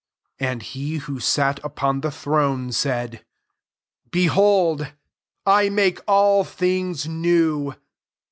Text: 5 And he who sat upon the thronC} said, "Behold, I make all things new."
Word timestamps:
5 0.39 0.47
And 0.49 0.63
he 0.63 0.97
who 0.97 1.19
sat 1.19 1.59
upon 1.63 2.01
the 2.01 2.07
thronC} 2.09 2.73
said, 2.73 3.23
"Behold, 4.09 4.91
I 5.45 5.69
make 5.69 5.99
all 6.07 6.43
things 6.43 7.07
new." 7.07 7.75